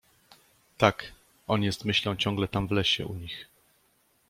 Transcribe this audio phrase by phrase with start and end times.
[0.77, 1.11] —Tak,
[1.47, 3.47] on jest myślą ciągle tam w lesie u nich…